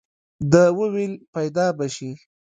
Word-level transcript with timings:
ده 0.51 0.63
وويل 0.79 1.13
پيدا 1.35 1.65
به 1.77 1.85
شي. 1.95 2.11